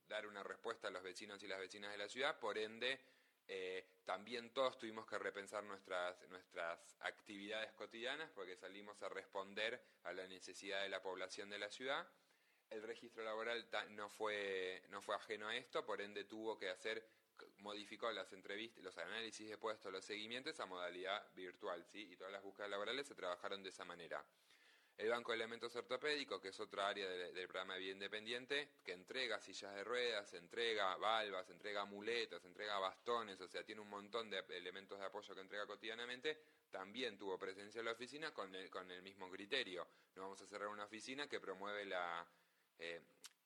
[0.08, 3.00] dar una respuesta a los vecinos y las vecinas de la ciudad, por ende,
[3.48, 10.14] eh, también todos tuvimos que repensar nuestras, nuestras actividades cotidianas porque salimos a responder a
[10.14, 12.08] la necesidad de la población de la ciudad.
[12.70, 17.08] El registro laboral no fue, no fue ajeno a esto, por ende tuvo que hacer
[17.58, 22.08] modificó las entrevistas, los análisis de puestos, los seguimientos a modalidad virtual, ¿sí?
[22.12, 24.26] Y todas las búsquedas laborales se trabajaron de esa manera.
[24.98, 28.94] El Banco de Elementos Ortopédicos, que es otra área de- del programa Vida Independiente, que
[28.94, 34.30] entrega sillas de ruedas, entrega valvas, entrega muletas, entrega bastones, o sea, tiene un montón
[34.30, 36.40] de elementos de apoyo que entrega cotidianamente,
[36.72, 39.86] también tuvo presencia en la oficina con el, con el mismo criterio.
[40.16, 42.26] No vamos a cerrar una oficina que promueve la...
[42.80, 43.02] eh,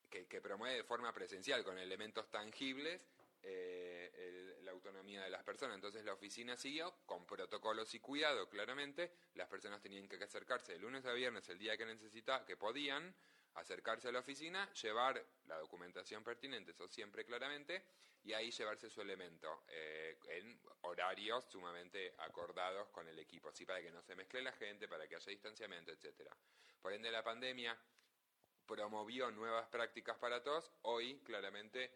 [0.10, 3.08] que, promueve de forma presencial, con elementos tangibles,
[3.42, 5.76] eh, la autonomía de las personas.
[5.76, 9.14] Entonces la oficina siguió con protocolos y cuidado, claramente.
[9.36, 13.16] Las personas tenían que acercarse de lunes a viernes, el día que necesitaban, que podían,
[13.56, 17.84] acercarse a la oficina, llevar la documentación pertinente, eso siempre claramente,
[18.24, 23.82] y ahí llevarse su elemento eh, en horarios sumamente acordados con el equipo, así para
[23.82, 26.36] que no se mezcle la gente, para que haya distanciamiento, etcétera.
[26.82, 27.78] Por ende, la pandemia
[28.70, 30.72] promovió nuevas prácticas para todos.
[30.84, 31.92] Hoy, claramente,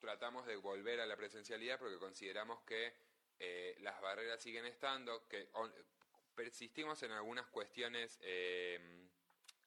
[0.00, 2.92] tratamos de volver a la presencialidad porque consideramos que
[3.38, 5.48] eh, las barreras siguen estando, que
[6.34, 9.08] persistimos en algunas cuestiones eh,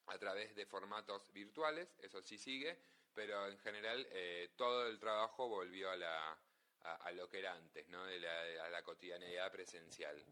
[0.06, 2.78] a través de formatos virtuales, eso sí sigue,
[3.14, 6.38] pero en general eh, todo el trabajo volvió a, la,
[6.82, 8.02] a, lo que era antes, ¿no?
[8.02, 10.22] a la cotidianidad presencial.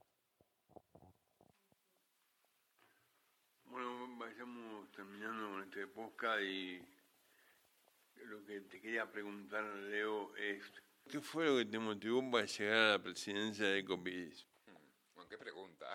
[3.70, 6.82] Bueno, vayamos terminando con este podcast y
[8.24, 10.64] lo que te quería preguntar, Leo, es
[11.08, 14.46] ¿qué fue lo que te motivó para llegar a la presidencia de Copidis?
[15.14, 15.86] Bueno, qué pregunta.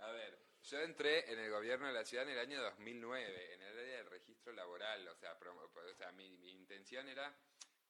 [0.00, 3.62] A ver, yo entré en el gobierno de la ciudad en el año 2009, en
[3.62, 5.06] el área del registro laboral.
[5.08, 7.34] O sea, promo- o sea mi, mi intención era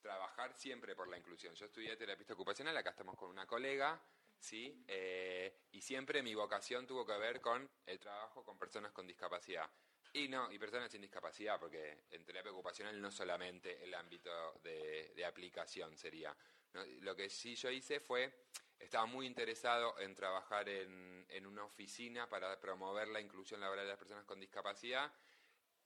[0.01, 1.55] trabajar siempre por la inclusión.
[1.55, 4.01] Yo estudié terapista ocupacional, acá estamos con una colega,
[4.43, 4.85] ¿sí?
[4.89, 9.71] Eh, y siempre mi vocación tuvo que ver con el trabajo con personas con discapacidad.
[10.15, 14.31] Y no, y personas sin discapacidad, porque en terapia ocupacional no solamente el ámbito
[14.63, 16.37] de, de aplicación sería.
[16.75, 16.85] ¿no?
[17.01, 18.31] Lo que sí yo hice fue,
[18.79, 23.91] estaba muy interesado en trabajar en, en una oficina para promover la inclusión laboral de
[23.91, 25.11] las personas con discapacidad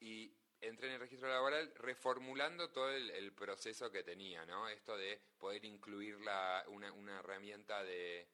[0.01, 4.69] y entré en el registro laboral reformulando todo el, el proceso que tenía, ¿no?
[4.69, 8.29] Esto de poder incluir la- una, una herramienta de,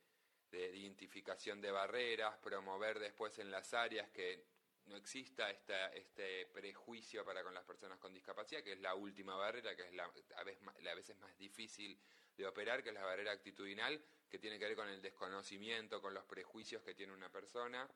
[0.52, 4.44] de identificación de barreras, promover después en las áreas que
[4.86, 9.34] no exista esta, este prejuicio para con las personas con discapacidad, que es la última
[9.34, 11.98] barrera, que es la a veces, la veces más difícil
[12.36, 16.14] de operar, que es la barrera actitudinal, que tiene que ver con el desconocimiento, con
[16.14, 17.88] los prejuicios que tiene una persona.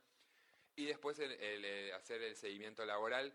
[0.76, 3.32] Y después el, hacer el seguimiento laboral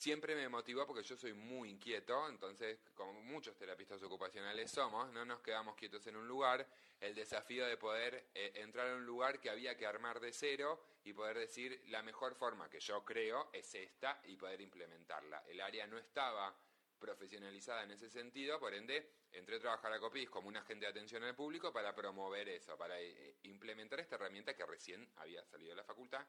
[0.00, 5.26] siempre me motivó porque yo soy muy inquieto, entonces como muchos terapistas ocupacionales somos, no
[5.26, 6.66] nos quedamos quietos en un lugar,
[7.00, 10.82] el desafío de poder eh, entrar a un lugar que había que armar de cero
[11.04, 15.44] y poder decir la mejor forma que yo creo es esta y poder implementarla.
[15.46, 16.56] El área no estaba
[16.98, 20.92] profesionalizada en ese sentido, por ende entré a trabajar a Copis como un agente de
[20.92, 25.70] atención al público para promover eso, para eh, implementar esta herramienta que recién había salido
[25.70, 26.26] de la facultad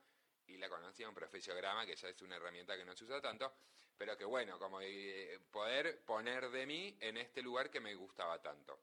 [0.51, 3.53] y la conocía un profesiograma, que ya es una herramienta que no se usa tanto,
[3.97, 8.41] pero que bueno, como eh, poder poner de mí en este lugar que me gustaba
[8.41, 8.79] tanto.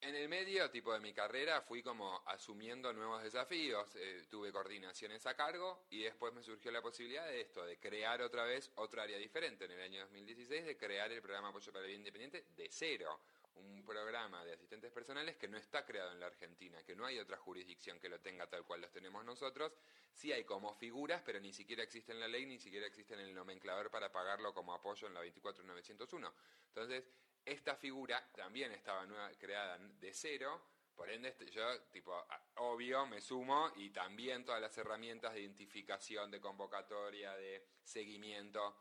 [0.00, 5.26] En el medio, tipo de mi carrera, fui como asumiendo nuevos desafíos, eh, tuve coordinaciones
[5.26, 9.02] a cargo y después me surgió la posibilidad de esto, de crear otra vez otra
[9.02, 12.44] área diferente en el año 2016, de crear el programa Apoyo para el Bien Independiente
[12.54, 13.20] de cero,
[13.56, 17.18] un programa de asistentes personales que no está creado en la Argentina, que no hay
[17.18, 19.72] otra jurisdicción que lo tenga tal cual los tenemos nosotros,
[20.18, 23.20] sí hay como figuras, pero ni siquiera existe en la ley, ni siquiera existe en
[23.20, 26.34] el nomenclador para pagarlo como apoyo en la 24901.
[26.66, 27.04] Entonces,
[27.44, 30.60] esta figura también estaba nueva, creada de cero,
[30.96, 32.12] por ende este- yo, tipo,
[32.56, 38.76] obvio, me sumo y también todas las herramientas de identificación, de convocatoria, de seguimiento.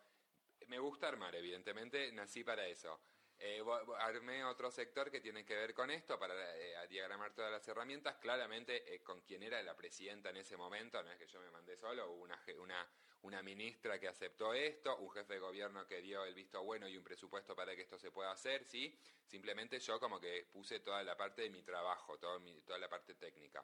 [0.65, 2.99] Me gusta armar, evidentemente, nací para eso.
[3.39, 3.63] Eh,
[3.99, 8.15] armé otro sector que tiene que ver con esto para eh, diagramar todas las herramientas.
[8.17, 11.51] Claramente, eh, con quien era la presidenta en ese momento, no es que yo me
[11.51, 12.89] mandé solo, hubo una,
[13.21, 16.97] una, ministra que aceptó esto, un jefe de gobierno que dio el visto bueno y
[16.97, 18.97] un presupuesto para que esto se pueda hacer, ¿sí?
[19.23, 23.13] Simplemente yo como que puse toda la parte de mi trabajo, todo toda la parte
[23.13, 23.63] técnica.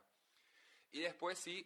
[0.91, 1.66] Y después sí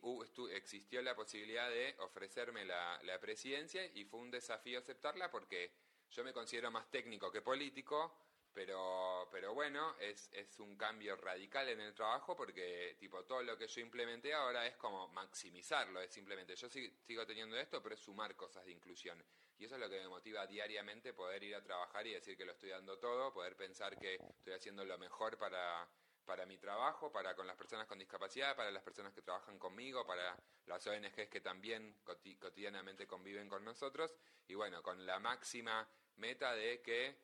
[0.52, 5.74] existió la posibilidad de ofrecerme la, la presidencia y fue un desafío aceptarla porque
[6.12, 8.18] yo me considero más técnico que político,
[8.54, 13.56] pero, pero bueno, es, es un cambio radical en el trabajo porque tipo todo lo
[13.58, 17.94] que yo implementé ahora es como maximizarlo, es simplemente yo sig- sigo teniendo esto, pero
[17.94, 19.24] es sumar cosas de inclusión.
[19.60, 22.46] Y eso es lo que me motiva diariamente poder ir a trabajar y decir que
[22.46, 25.88] lo estoy dando todo, poder pensar que estoy haciendo lo mejor para,
[26.28, 30.06] para mi trabajo, para con las personas con discapacidad, para las personas que trabajan conmigo,
[30.06, 34.14] para las ONGs que también coti- cotidianamente conviven con nosotros
[34.48, 37.18] y bueno, con la máxima meta de que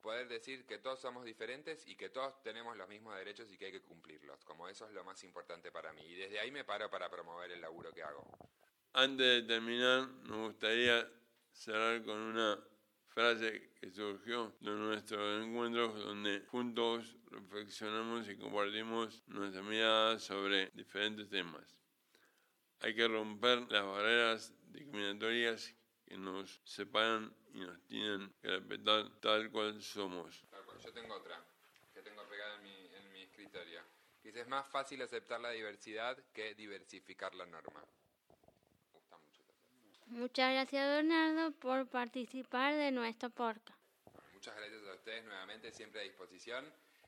[0.00, 3.66] poder decir que todos somos diferentes y que todos tenemos los mismos derechos y que
[3.66, 4.44] hay que cumplirlos.
[4.44, 6.02] Como eso es lo más importante para mí.
[6.04, 8.24] Y desde ahí me paro para promover el laburo que hago.
[8.92, 11.08] Antes de terminar, me gustaría
[11.52, 12.58] cerrar con una
[13.18, 21.28] frase que surgió de nuestros encuentros donde juntos reflexionamos y compartimos nuestra mirada sobre diferentes
[21.28, 21.76] temas.
[22.78, 25.74] Hay que romper las barreras discriminatorias
[26.06, 30.46] que nos separan y nos tienen que respetar tal cual somos.
[30.84, 31.44] Yo tengo otra,
[31.92, 33.82] que tengo pegada en mi, en mi escritorio.
[34.22, 37.84] Dice, es más fácil aceptar la diversidad que diversificar la norma.
[40.10, 43.78] Muchas gracias, Donaldo, por participar de nuestro podcast.
[44.32, 46.64] Muchas gracias a ustedes nuevamente, siempre a disposición.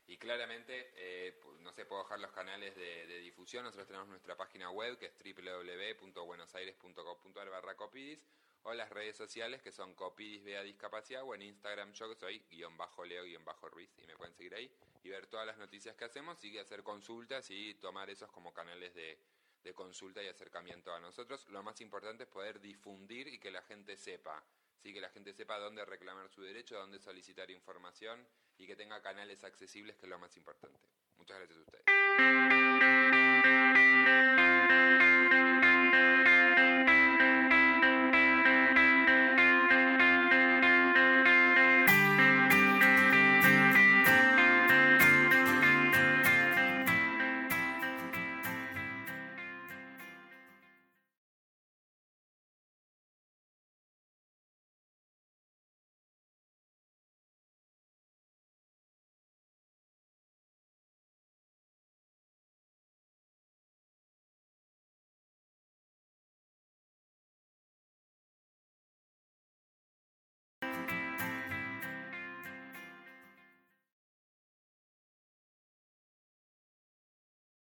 [0.07, 3.63] Y claramente, eh, no sé, puedo dejar los canales de, de, difusión.
[3.63, 8.19] Nosotros tenemos nuestra página web que es www.buenosaires.gov.ar barra copidis
[8.63, 12.43] o las redes sociales que son Copidis Vea Discapacidad o en Instagram yo que soy
[12.51, 14.71] guion bajo Leo guion bajo Ruiz y me pueden seguir ahí
[15.03, 18.93] y ver todas las noticias que hacemos y hacer consultas y tomar esos como canales
[18.93, 19.17] de,
[19.63, 21.47] de consulta y acercamiento a nosotros.
[21.49, 24.43] Lo más importante es poder difundir y que la gente sepa,
[24.81, 24.93] ¿sí?
[24.93, 29.43] que la gente sepa dónde reclamar su derecho, dónde solicitar información y que tenga canales
[29.43, 30.79] accesibles, que es lo más importante.
[31.17, 31.85] Muchas gracias a ustedes.